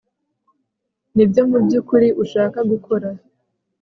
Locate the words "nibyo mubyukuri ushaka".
1.15-2.59